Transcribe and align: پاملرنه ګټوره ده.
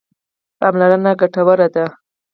پاملرنه 0.59 1.11
ګټوره 1.19 1.67
ده. 1.75 1.85